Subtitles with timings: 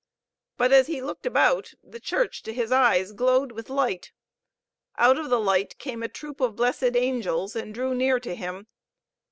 [0.57, 4.11] But as he looked about, the church to his eyes glowed with light.
[4.97, 8.65] Out of the light came a troop of blessed angels and drew near to him.